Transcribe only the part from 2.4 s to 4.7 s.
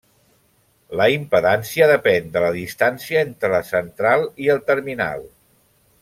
la distància entre la central i el